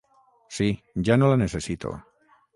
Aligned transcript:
Sí, 0.59 0.69
ja 1.11 1.19
no 1.21 1.31
la 1.33 1.39
necessito. 1.43 1.95